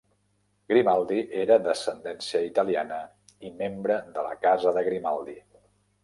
[0.71, 2.97] Grimaldi era d'ascendència italiana
[3.49, 5.37] i membre de la Casa de Grimaldi.